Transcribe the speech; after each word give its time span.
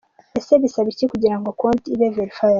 Ese 0.39 0.53
bisaba 0.63 0.87
iki 0.93 1.05
kugira 1.11 1.35
ngo 1.39 1.49
konti 1.61 1.87
ibe 1.93 2.07
verified?. 2.15 2.49